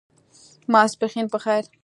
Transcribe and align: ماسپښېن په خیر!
ماسپښېن 0.71 1.25
په 1.33 1.37
خیر! 1.43 1.63